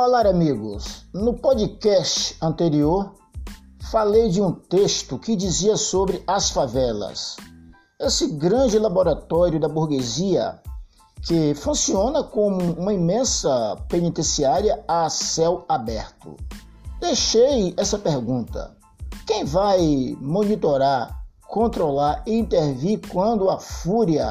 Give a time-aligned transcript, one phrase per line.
[0.00, 1.06] Olá, amigos.
[1.12, 3.14] No podcast anterior,
[3.90, 7.34] falei de um texto que dizia sobre as favelas.
[7.98, 10.62] Esse grande laboratório da burguesia
[11.26, 16.36] que funciona como uma imensa penitenciária a céu aberto.
[17.00, 18.76] Deixei essa pergunta:
[19.26, 24.30] quem vai monitorar, controlar e intervir quando a fúria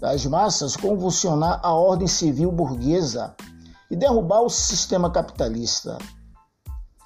[0.00, 3.36] das massas convulsionar a ordem civil burguesa
[3.92, 5.98] e derrubar o sistema capitalista.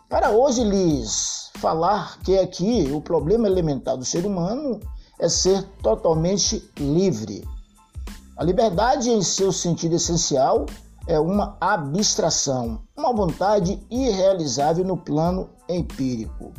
[0.09, 4.79] Para hoje lhes falar que aqui o problema elementar do ser humano
[5.19, 7.43] é ser totalmente livre.
[8.37, 10.65] A liberdade, em seu sentido essencial,
[11.09, 16.53] é uma abstração, uma vontade irrealizável no plano empírico.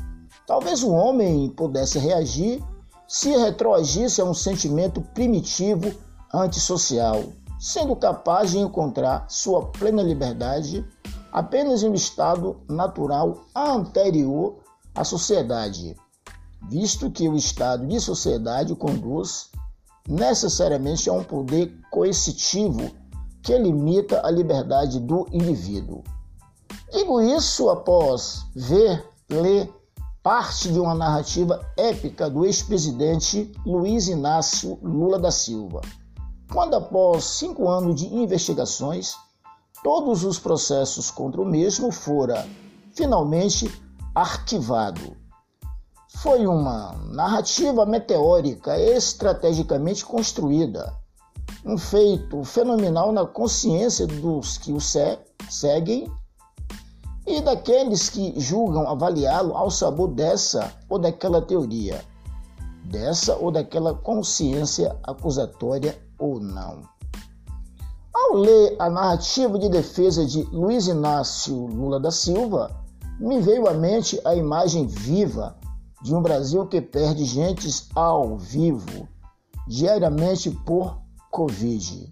[0.45, 2.61] Talvez o homem pudesse reagir
[3.07, 5.89] se retroagisse a um sentimento primitivo
[6.33, 7.23] antissocial,
[7.59, 10.85] sendo capaz de encontrar sua plena liberdade
[11.31, 14.57] apenas em um estado natural anterior
[14.95, 15.95] à sociedade,
[16.69, 19.51] visto que o estado de sociedade conduz
[20.07, 22.91] necessariamente a um poder coercitivo
[23.41, 26.03] que limita a liberdade do indivíduo.
[26.91, 29.71] Digo isso após ver, ler
[30.23, 35.81] parte de uma narrativa épica do ex-presidente Luiz Inácio Lula da Silva
[36.51, 39.15] quando, após cinco anos de investigações,
[39.83, 42.47] todos os processos contra o mesmo fora
[42.93, 43.71] finalmente
[44.15, 45.15] arquivado.
[46.15, 50.95] Foi uma narrativa meteórica estrategicamente construída,
[51.63, 56.11] um feito fenomenal na consciência dos que o seguem
[57.25, 62.03] e daqueles que julgam avaliá-lo ao sabor dessa ou daquela teoria,
[62.85, 66.81] dessa ou daquela consciência acusatória ou não.
[68.13, 72.75] Ao ler a narrativa de defesa de Luiz Inácio Lula da Silva,
[73.19, 75.55] me veio à mente a imagem viva
[76.01, 79.07] de um Brasil que perde gentes ao vivo,
[79.67, 80.99] diariamente por
[81.31, 82.11] Covid.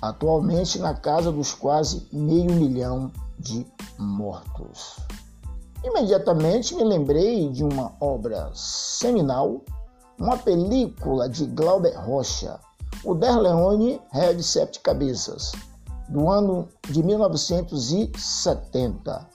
[0.00, 3.66] Atualmente na casa dos quase meio milhão de
[3.98, 4.96] mortos.
[5.84, 9.62] Imediatamente me lembrei de uma obra seminal,
[10.18, 12.58] uma película de Glauber Rocha,
[13.06, 14.02] o Derleone
[14.36, 15.52] de sete cabeças,
[16.08, 19.28] do ano de 1970.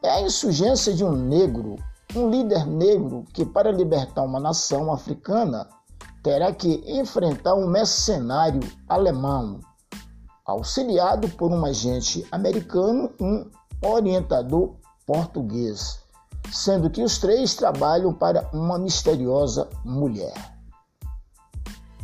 [0.00, 1.74] É a insurgência de um negro,
[2.14, 5.68] um líder negro que, para libertar uma nação africana,
[6.22, 9.58] terá que enfrentar um mercenário alemão,
[10.46, 13.50] auxiliado por um agente americano e um
[13.82, 15.98] orientador português,
[16.52, 20.59] sendo que os três trabalham para uma misteriosa mulher.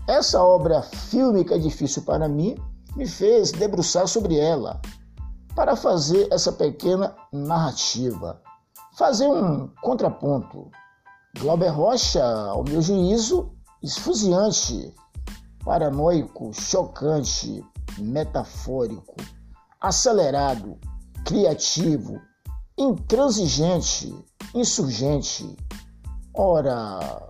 [0.08, 2.56] Essa obra fílmica difícil para mim
[2.94, 4.80] me fez debruçar sobre ela
[5.54, 8.40] para fazer essa pequena narrativa,
[8.96, 10.70] fazer um contraponto.
[11.40, 13.50] Glauber Rocha, ao meu juízo,
[13.82, 14.94] esfuziante,
[15.64, 17.64] paranoico, chocante,
[17.98, 19.16] metafórico,
[19.80, 20.78] acelerado,
[21.24, 22.20] criativo,
[22.78, 24.14] intransigente,
[24.54, 25.56] insurgente.
[26.32, 27.25] Ora,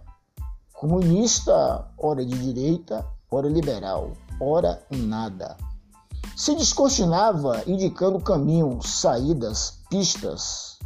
[0.77, 5.57] Comunista, ora de direita, ora liberal, ora nada.
[6.37, 10.79] Se descortinava indicando caminhos, saídas, pistas.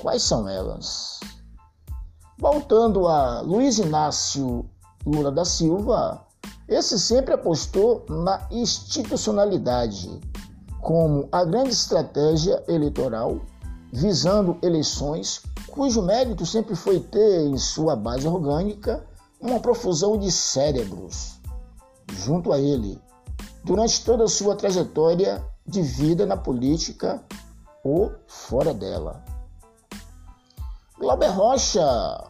[0.00, 1.20] Quais são elas?
[2.36, 4.68] Voltando a Luiz Inácio
[5.06, 6.26] Lula da Silva,
[6.66, 10.20] esse sempre apostou na institucionalidade
[10.80, 13.40] como a grande estratégia eleitoral,
[13.92, 19.11] visando eleições cujo mérito sempre foi ter em sua base orgânica
[19.42, 21.40] uma profusão de cérebros
[22.12, 22.98] junto a ele
[23.64, 27.22] durante toda a sua trajetória de vida na política
[27.84, 29.24] ou fora dela.
[30.98, 32.24] Glauber Rocha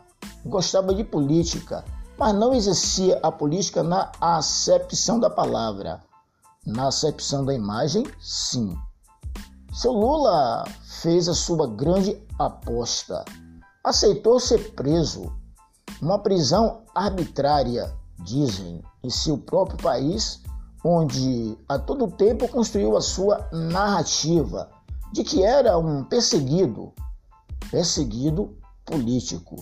[0.46, 1.84] gostava de política,
[2.18, 6.02] mas não exercia a política na acepção da palavra.
[6.64, 8.76] Na acepção da imagem, sim.
[9.72, 10.64] Seu Lula
[11.02, 13.24] fez a sua grande aposta.
[13.84, 15.32] Aceitou ser preso,
[16.00, 20.42] uma prisão arbitrária, dizem, em seu próprio país,
[20.84, 24.70] onde a todo tempo construiu a sua narrativa
[25.12, 26.92] de que era um perseguido,
[27.70, 29.56] perseguido político.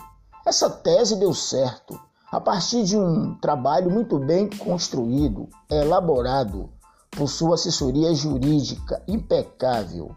[0.47, 2.00] Essa tese deu certo
[2.31, 6.71] a partir de um trabalho muito bem construído, elaborado
[7.11, 10.15] por sua assessoria jurídica impecável,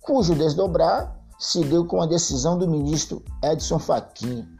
[0.00, 4.57] cujo desdobrar se deu com a decisão do ministro Edson Fachin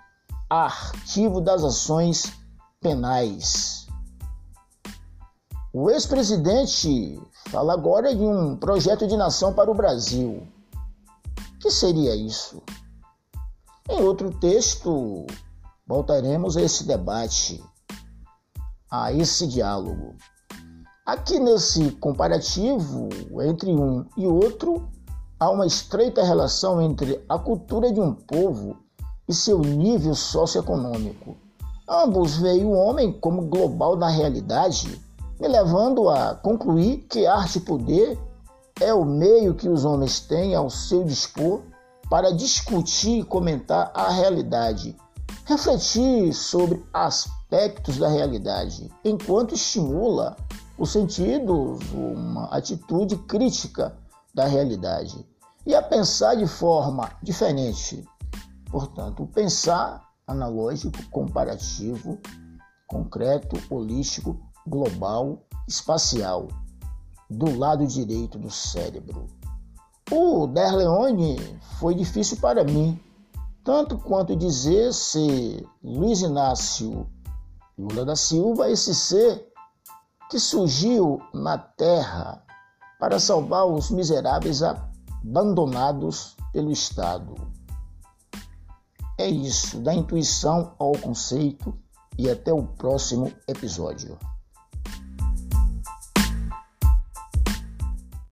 [0.50, 2.32] Arquivo das Ações
[2.80, 3.86] Penais.
[5.74, 10.48] O ex-presidente fala agora de um projeto de nação para o Brasil.
[11.60, 12.62] Que seria isso?
[13.90, 15.26] Em outro texto,
[15.86, 17.62] voltaremos a esse debate,
[18.90, 20.16] a esse diálogo.
[21.04, 23.10] Aqui nesse comparativo
[23.42, 24.88] entre um e outro,
[25.38, 28.87] há uma estreita relação entre a cultura de um povo
[29.28, 31.36] e seu nível socioeconômico.
[31.88, 35.00] Ambos veem o homem como global na realidade,
[35.40, 38.18] me levando a concluir que arte e poder
[38.80, 41.62] é o meio que os homens têm ao seu dispor
[42.08, 44.96] para discutir e comentar a realidade,
[45.44, 50.36] refletir sobre aspectos da realidade, enquanto estimula
[50.78, 53.94] os sentidos, uma atitude crítica
[54.34, 55.26] da realidade
[55.66, 58.06] e a pensar de forma diferente.
[58.70, 62.18] Portanto, o pensar analógico, comparativo,
[62.86, 66.48] concreto, holístico, global, espacial,
[67.30, 69.26] do lado direito do cérebro.
[70.10, 71.36] O Derleone
[71.78, 72.98] foi difícil para mim,
[73.62, 77.06] tanto quanto dizer se Luiz Inácio
[77.78, 79.52] Lula da Silva, esse ser
[80.28, 82.42] que surgiu na terra
[82.98, 87.34] para salvar os miseráveis abandonados pelo Estado.
[89.18, 91.76] É isso, da intuição ao conceito
[92.16, 94.16] e até o próximo episódio.